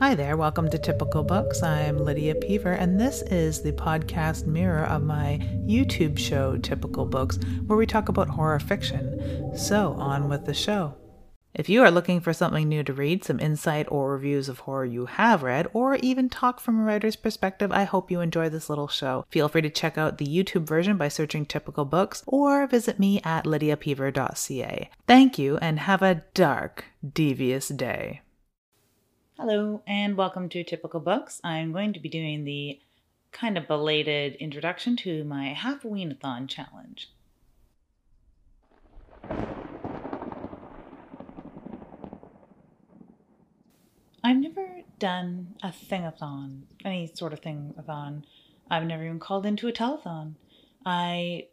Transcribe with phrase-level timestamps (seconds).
[0.00, 1.62] Hi there, welcome to Typical Books.
[1.62, 7.38] I'm Lydia Peever, and this is the podcast mirror of my YouTube show, Typical Books,
[7.66, 9.54] where we talk about horror fiction.
[9.54, 10.94] So, on with the show.
[11.52, 14.86] If you are looking for something new to read, some insight or reviews of horror
[14.86, 18.70] you have read, or even talk from a writer's perspective, I hope you enjoy this
[18.70, 19.26] little show.
[19.28, 23.20] Feel free to check out the YouTube version by searching Typical Books, or visit me
[23.22, 24.88] at lydiapeever.ca.
[25.06, 28.22] Thank you, and have a dark, devious day.
[29.42, 31.40] Hello, and welcome to Typical Books.
[31.42, 32.78] I'm going to be doing the
[33.32, 37.10] kind of belated introduction to my Halloween-a-thon challenge.
[44.22, 48.26] I've never done a thing-a-thon, any sort of thing-a-thon.
[48.70, 50.34] I've never even called into a telethon.
[50.84, 51.46] I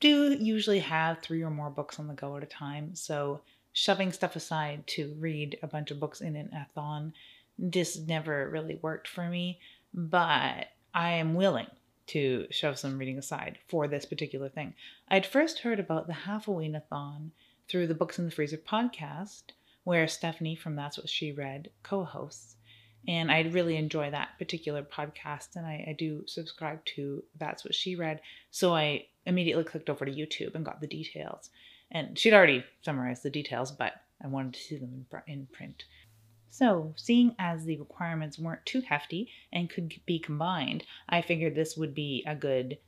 [0.00, 3.42] do usually have three or more books on the go at a time, so
[3.76, 7.12] shoving stuff aside to read a bunch of books in an athon
[7.68, 9.60] just never really worked for me.
[9.92, 11.66] But I am willing
[12.06, 14.72] to shove some reading aside for this particular thing.
[15.08, 17.32] I'd first heard about the Halloween-a-thon
[17.68, 19.42] through the Books in the Freezer podcast,
[19.84, 22.56] where Stephanie from That's What She Read co hosts.
[23.06, 27.74] And I really enjoy that particular podcast, and I, I, do subscribe to That's What
[27.74, 28.22] She Read.
[28.50, 31.50] So I immediately clicked over to YouTube and got the details
[31.90, 35.84] and she'd already summarized the details, but I wanted to see them in print.
[36.48, 41.76] So, seeing as the requirements weren't too hefty and could be combined, I figured this
[41.76, 42.78] would be a good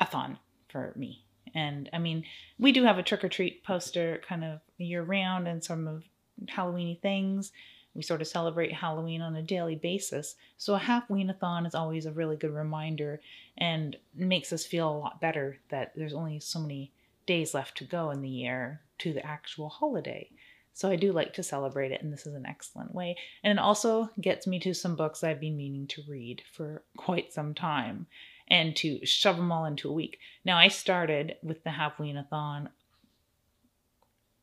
[0.00, 1.24] a thon for me.
[1.54, 2.24] And I mean,
[2.58, 6.04] we do have a trick or treat poster kind of year round and some of
[6.46, 7.52] Halloweeny things.
[7.94, 10.36] We sort of celebrate Halloween on a daily basis.
[10.58, 13.20] So a Halloween-a-thon is always a really good reminder
[13.58, 16.92] and makes us feel a lot better that there's only so many
[17.30, 20.28] days left to go in the year to the actual holiday.
[20.72, 23.16] So I do like to celebrate it, and this is an excellent way.
[23.44, 27.32] And it also gets me to some books I've been meaning to read for quite
[27.32, 28.08] some time
[28.48, 30.18] and to shove them all into a week.
[30.44, 32.70] Now, I started with the Halloween-a-thon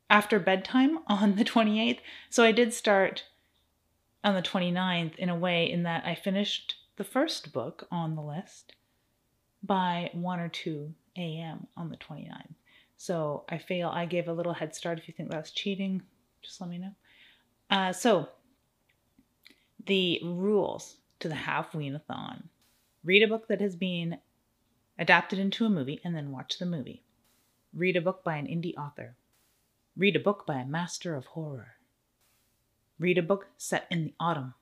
[0.08, 2.00] after bedtime on the 28th.
[2.30, 3.24] So I did start
[4.24, 8.22] on the 29th in a way in that I finished the first book on the
[8.22, 8.72] list
[9.62, 11.66] by 1 or 2 a.m.
[11.76, 12.57] on the 29th.
[12.98, 13.88] So I fail.
[13.88, 14.98] I gave a little head start.
[14.98, 16.02] If you think that's cheating,
[16.42, 16.92] just let me know.
[17.70, 18.28] Uh, so
[19.86, 22.48] the rules to the Halloween-a-thon.
[23.04, 24.18] Read a book that has been
[24.98, 27.02] adapted into a movie and then watch the movie.
[27.72, 29.14] Read a book by an indie author.
[29.96, 31.74] Read a book by a master of horror.
[32.98, 34.54] Read a book set in the autumn.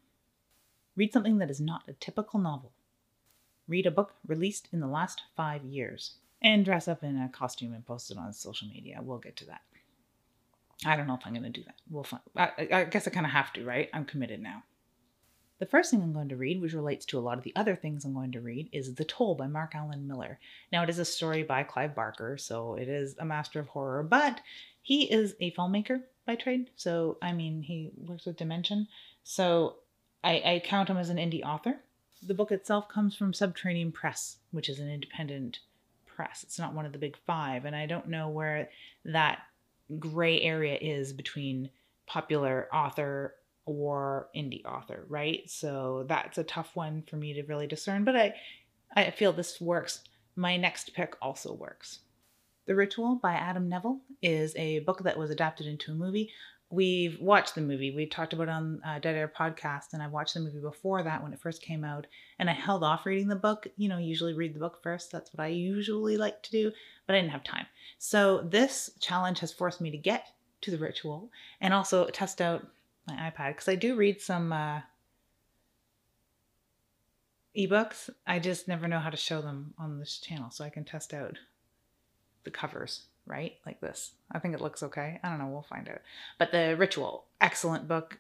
[0.95, 2.73] Read something that is not a typical novel.
[3.67, 7.73] Read a book released in the last five years and dress up in a costume
[7.73, 9.01] and post it on social media.
[9.03, 9.63] We'll get to that.
[10.85, 11.77] I don't know if I'm going to do that.
[11.89, 12.23] We'll find.
[12.37, 13.89] I, I guess I kind of have to, right?
[13.95, 14.63] I'm committed now.
[15.59, 17.75] The first thing I'm going to read, which relates to a lot of the other
[17.75, 20.39] things I'm going to read, is The Toll by Mark Alan Miller.
[20.71, 24.03] Now, it is a story by Clive Barker, so it is a master of horror,
[24.03, 24.43] but
[24.83, 26.69] he is a filmmaker by trade.
[26.77, 28.87] So, I mean, he works with Dimension.
[29.25, 29.77] So,
[30.23, 31.77] I, I count him as an indie author.
[32.23, 35.61] The book itself comes from Subterranean Press, which is an independent
[36.17, 36.43] press.
[36.43, 37.67] It's not one of the big five.
[37.67, 38.71] And I don't know where
[39.05, 39.41] that
[39.99, 41.71] gray area is between
[42.07, 43.35] popular author
[43.67, 45.43] or indie author, right?
[45.51, 48.35] So that's a tough one for me to really discern, but I
[48.95, 50.03] I feel this works.
[50.37, 52.01] My next pick also works.
[52.67, 56.31] The Ritual by Adam Nevill is a book that was adapted into a movie
[56.71, 57.95] we've watched the movie.
[57.95, 61.23] We talked about on uh, Dead Air podcast, and I watched the movie before that
[61.23, 62.07] when it first came out.
[62.39, 63.67] And I held off reading the book.
[63.77, 65.13] You know, usually read the book first.
[65.13, 66.73] That's what I usually like to do,
[67.07, 67.67] but I didn't have time.
[67.99, 70.33] So this challenge has forced me to get
[70.63, 72.67] to the ritual and also test out
[73.07, 74.81] my iPad because I do read some uh,
[77.57, 78.11] ebooks.
[78.27, 81.15] I just never know how to show them on this channel, so I can test
[81.15, 81.39] out
[82.45, 83.55] the covers right?
[83.65, 84.13] Like this.
[84.31, 85.21] I think it looks okay.
[85.23, 85.49] I don't know.
[85.49, 86.01] We'll find out.
[86.39, 88.19] But The Ritual, excellent book.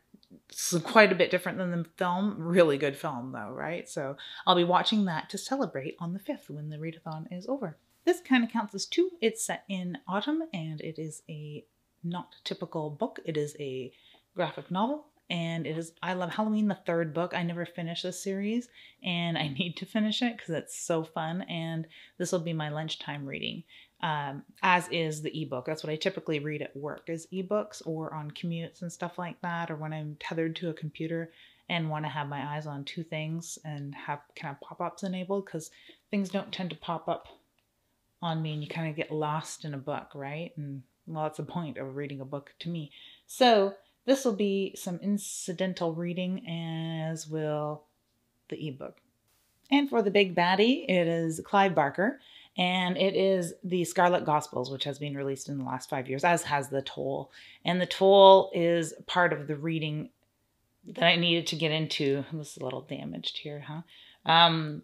[0.49, 2.37] It's quite a bit different than the film.
[2.38, 3.88] Really good film, though, right?
[3.88, 4.17] So
[4.47, 7.76] I'll be watching that to celebrate on the 5th when the readathon is over.
[8.05, 9.11] This kind of counts as two.
[9.20, 11.64] It's set in autumn and it is a
[12.05, 13.20] not typical book.
[13.25, 13.93] It is a
[14.35, 17.34] graphic novel and it is I love Halloween the third book.
[17.34, 18.69] I never finished this series
[19.02, 21.87] and I need to finish it because it's so fun and
[22.19, 23.64] this will be my lunchtime reading
[24.02, 25.67] um, as is the ebook.
[25.67, 29.40] That's what I typically read at work is ebooks or on commutes and stuff like
[29.43, 31.32] that, or when I'm tethered to a computer
[31.69, 35.46] and want to have my eyes on two things and have kind of pop-ups enabled
[35.46, 35.70] because
[36.11, 37.26] things don't tend to pop up
[38.22, 40.52] on me and you kind of get lost in a book, right?
[40.56, 42.93] And well, that's the point of reading a book to me.
[43.26, 43.75] So
[44.06, 47.82] this will be some incidental reading, as will
[48.49, 48.99] the ebook.
[49.70, 52.20] And for the big baddie, it is Clive Barker,
[52.56, 56.25] and it is the Scarlet Gospels, which has been released in the last five years,
[56.25, 57.31] as has The Toll.
[57.64, 60.11] And The Toll is part of the reading
[60.87, 62.25] that I needed to get into.
[62.32, 63.82] This is a little damaged here, huh?
[64.25, 64.82] Um,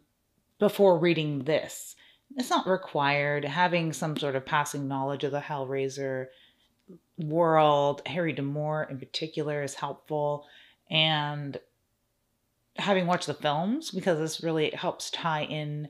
[0.58, 1.94] before reading this.
[2.36, 3.44] It's not required.
[3.44, 6.26] Having some sort of passing knowledge of the Hellraiser
[7.22, 10.46] world, Harry D'Amour in particular, is helpful.
[10.90, 11.58] And
[12.76, 15.88] having watched the films, because this really helps tie in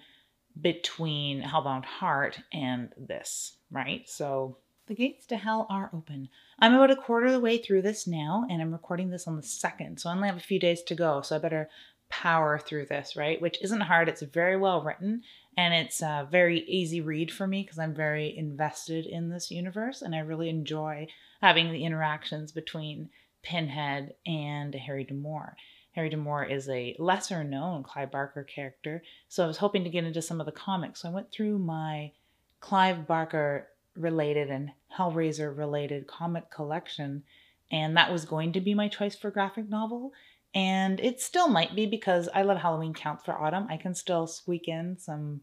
[0.61, 4.09] between Hellbound Heart and this, right?
[4.09, 6.29] So the gates to hell are open.
[6.59, 9.37] I'm about a quarter of the way through this now, and I'm recording this on
[9.37, 11.23] the second, so I only have a few days to go.
[11.23, 11.71] So I better
[12.13, 13.41] power through this, right?
[13.41, 14.07] Which isn't hard.
[14.07, 15.23] It's very well written,
[15.57, 20.03] and it's a very easy read for me because I'm very invested in this universe,
[20.03, 21.09] and I really enjoy
[21.41, 23.09] having the interactions between
[23.43, 25.57] Pinhead and Harry D'Amour.
[25.93, 30.05] Harry D'Amour is a lesser known Clive Barker character, so I was hoping to get
[30.05, 31.01] into some of the comics.
[31.01, 32.13] So I went through my
[32.61, 37.23] Clive Barker related and Hellraiser related comic collection,
[37.71, 40.13] and that was going to be my choice for graphic novel.
[40.55, 43.67] And it still might be because I love Halloween Counts for Autumn.
[43.71, 45.41] I can still squeak in some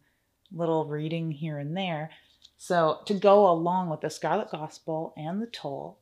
[0.52, 2.12] little reading here and there.
[2.58, 5.98] So, to go along with the Scarlet Gospel and the Toll,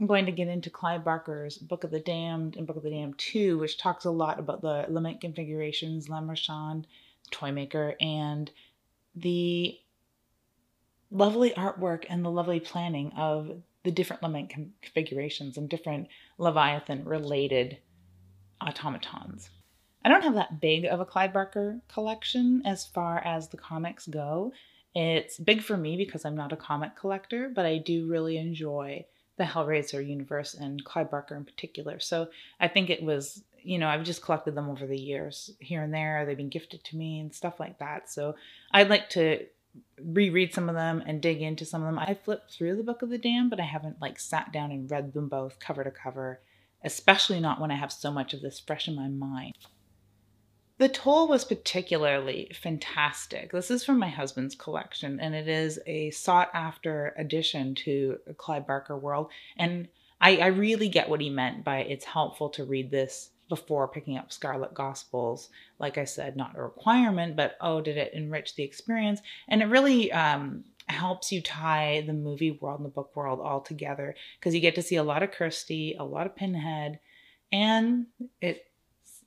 [0.00, 2.90] I'm going to get into Clive Barker's Book of the Damned and Book of the
[2.90, 6.86] Damned 2, which talks a lot about the lament configurations, Le Marchand,
[7.30, 8.50] Toymaker, and
[9.14, 9.78] the
[11.10, 13.50] lovely artwork and the lovely planning of
[13.84, 17.78] the different lament configurations and different Leviathan related
[18.60, 19.50] automatons.
[20.04, 24.06] I don't have that big of a Clive Barker collection as far as the comics
[24.06, 24.52] go.
[24.94, 29.06] It's big for me because I'm not a comic collector, but I do really enjoy
[29.36, 31.98] the Hellraiser universe and Clive Barker in particular.
[31.98, 32.28] So
[32.60, 35.92] I think it was, you know, I've just collected them over the years here and
[35.92, 36.24] there.
[36.24, 38.10] They've been gifted to me and stuff like that.
[38.10, 38.36] So
[38.72, 39.46] I'd like to
[40.00, 41.98] reread some of them and dig into some of them.
[41.98, 44.88] I flipped through the Book of the Damned, but I haven't like sat down and
[44.88, 46.40] read them both cover to cover,
[46.84, 49.54] especially not when I have so much of this fresh in my mind.
[50.78, 53.52] The toll was particularly fantastic.
[53.52, 58.66] This is from my husband's collection, and it is a sought after addition to Clive
[58.66, 59.30] Barker world.
[59.56, 59.88] And
[60.20, 64.16] I, I really get what he meant by it's helpful to read this before picking
[64.16, 65.48] up Scarlet Gospels.
[65.78, 69.20] Like I said, not a requirement, but oh, did it enrich the experience?
[69.48, 73.60] And it really um, helps you tie the movie world and the book world all
[73.60, 76.98] together because you get to see a lot of Kirsty, a lot of Pinhead,
[77.52, 78.06] and
[78.40, 78.66] it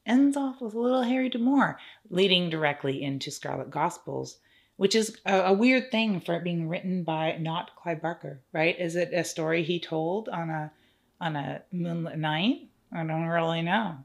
[0.05, 1.77] ends off with a little Harry D'Amour,
[2.09, 4.39] leading directly into Scarlet Gospels,
[4.77, 8.79] which is a, a, weird thing for it being written by not Clive Barker, right?
[8.79, 10.71] Is it a story he told on a
[11.19, 12.69] on a moonlit night?
[12.93, 13.97] I don't really know.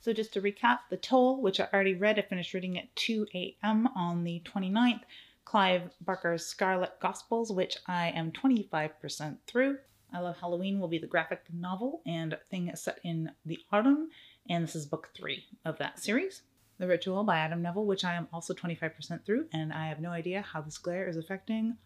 [0.00, 3.28] So just to recap, The Toll, which I already read, I finished reading at 2
[3.34, 3.86] a.m.
[3.94, 5.02] on the 29th.
[5.44, 9.78] Clive Barker's Scarlet Gospels, which I am 25% through.
[10.12, 14.10] I Love Halloween will be the graphic novel and thing set in the autumn
[14.48, 16.42] and this is book three of that series.
[16.78, 20.10] The Ritual by Adam Nevill, which I am also 25% through, and I have no
[20.10, 21.76] idea how this glare is affecting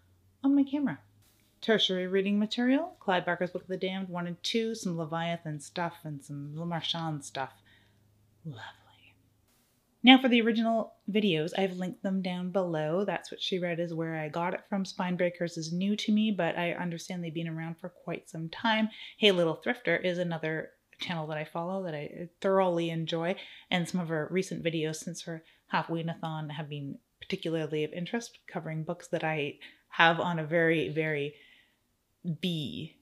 [0.42, 0.98] on my camera.
[1.60, 5.98] Tertiary reading material Clive Barker's Book of the Damned 1 and 2, some Leviathan stuff,
[6.04, 7.52] and some Le Marchand stuff.
[8.44, 8.85] Lovely.
[10.06, 13.04] Now, for the original videos, I've linked them down below.
[13.04, 14.84] That's what she read is where I got it from.
[14.84, 18.88] Spinebreakers is new to me, but I understand they've been around for quite some time.
[19.18, 20.70] Hey Little Thrifter is another
[21.00, 23.34] channel that I follow that I thoroughly enjoy,
[23.68, 28.84] and some of her recent videos since her Halloween-a-thon have been particularly of interest, covering
[28.84, 29.54] books that I
[29.88, 31.34] have on a very, very
[32.40, 32.94] B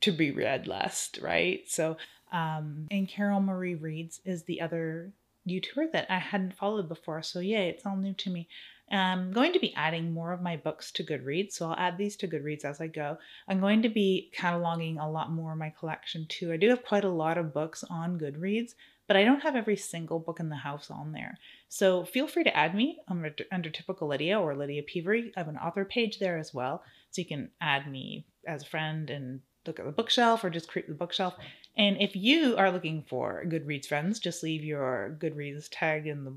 [0.00, 1.64] to be read list, right?
[1.66, 1.98] So,
[2.32, 5.12] um, and Carol Marie Reads is the other
[5.46, 7.22] YouTuber that I hadn't followed before.
[7.22, 8.48] So, yeah, it's all new to me.
[8.90, 12.16] I'm going to be adding more of my books to Goodreads, so I'll add these
[12.18, 13.18] to Goodreads as I go.
[13.48, 16.52] I'm going to be cataloging a lot more of my collection too.
[16.52, 18.74] I do have quite a lot of books on Goodreads,
[19.08, 21.36] but I don't have every single book in the house on there.
[21.68, 25.32] So feel free to add me under, under Typical Lydia or Lydia Pevery.
[25.36, 28.66] I have an author page there as well, so you can add me as a
[28.66, 31.34] friend and look at the bookshelf or just create the bookshelf.
[31.76, 36.34] And if you are looking for Goodreads friends, just leave your Goodreads tag in the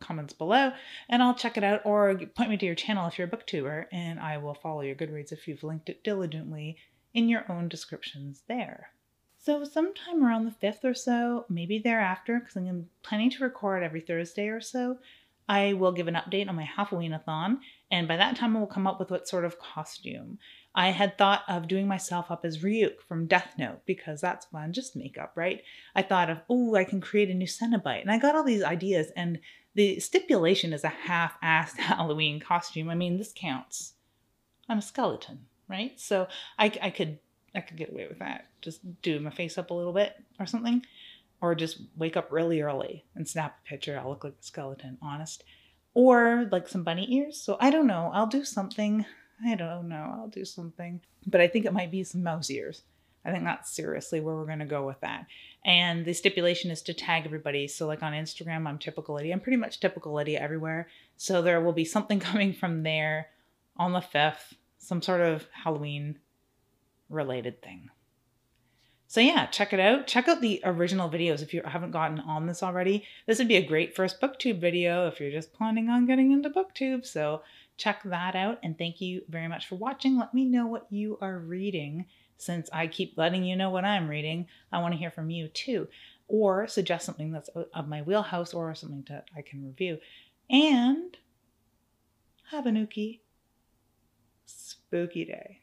[0.00, 0.72] comments below
[1.08, 3.86] and I'll check it out or point me to your channel if you're a booktuber
[3.90, 6.76] and I will follow your Goodreads if you've linked it diligently
[7.14, 8.90] in your own descriptions there.
[9.40, 14.00] So sometime around the 5th or so, maybe thereafter, because I'm planning to record every
[14.00, 14.98] Thursday or so,
[15.48, 18.86] I will give an update on my Halloween-a-thon, and by that time I will come
[18.86, 20.38] up with what sort of costume.
[20.74, 24.72] I had thought of doing myself up as Ryuk from Death Note because that's fun,
[24.72, 25.62] just makeup, right?
[25.94, 28.02] I thought of, oh, I can create a new Cenobite.
[28.02, 29.40] And I got all these ideas, and
[29.74, 32.90] the stipulation is a half assed Halloween costume.
[32.90, 33.94] I mean, this counts.
[34.68, 35.98] I'm a skeleton, right?
[35.98, 36.28] So
[36.58, 37.18] I, I could
[37.54, 38.46] I could get away with that.
[38.60, 40.84] Just do my face up a little bit or something.
[41.40, 43.98] Or just wake up really early and snap a picture.
[43.98, 45.44] I'll look like a skeleton, honest.
[45.94, 47.40] Or like some bunny ears.
[47.40, 48.10] So I don't know.
[48.12, 49.04] I'll do something.
[49.44, 50.14] I don't know.
[50.18, 51.00] I'll do something.
[51.26, 52.82] But I think it might be some mouse ears.
[53.24, 55.26] I think that's seriously where we're going to go with that.
[55.64, 57.68] And the stipulation is to tag everybody.
[57.68, 59.34] So, like on Instagram, I'm typical Lydia.
[59.34, 60.88] I'm pretty much typical Lydia everywhere.
[61.16, 63.28] So, there will be something coming from there
[63.76, 66.18] on the 5th, some sort of Halloween
[67.10, 67.90] related thing.
[69.10, 70.06] So, yeah, check it out.
[70.06, 73.04] Check out the original videos if you haven't gotten on this already.
[73.26, 76.50] This would be a great first booktube video if you're just planning on getting into
[76.50, 77.06] booktube.
[77.06, 77.42] So,
[77.78, 78.58] check that out.
[78.62, 80.18] And thank you very much for watching.
[80.18, 82.04] Let me know what you are reading
[82.36, 84.46] since I keep letting you know what I'm reading.
[84.70, 85.88] I want to hear from you too.
[86.28, 89.98] Or suggest something that's of my wheelhouse or something that I can review.
[90.50, 91.16] And
[92.50, 93.20] have a nookie
[94.44, 95.60] spooky day.